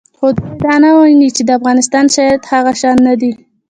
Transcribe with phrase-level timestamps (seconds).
[0.17, 3.31] خو دوی دا نه ویني چې د افغانستان شرایط هغه شان نه دي